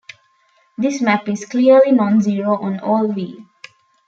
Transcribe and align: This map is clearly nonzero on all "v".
This 0.79 0.99
map 0.99 1.29
is 1.29 1.45
clearly 1.45 1.91
nonzero 1.91 2.59
on 2.59 2.79
all 2.79 3.07
"v". 3.13 3.45